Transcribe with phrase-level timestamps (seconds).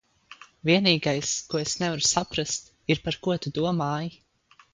[0.69, 4.13] Vienīgais, ko es nevaru saprast, ir, par ko tu domāji?